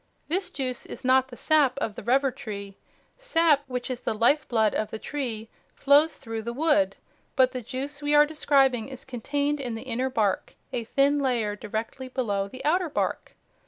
[0.29, 2.75] This juice is not the sap of the rubber tree.
[3.19, 6.95] Sap, which is the life blood of the tree, flows through the wood,
[7.35, 11.55] but the juice we are describing is contained in the inner bark, a thin layer
[11.55, 13.35] directly below the outer bark.